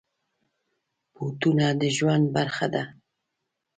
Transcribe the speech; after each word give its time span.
بوټونه 1.13 1.65
د 1.79 1.81
ژوند 1.95 2.25
برخه 2.35 2.67
ده. 2.73 2.83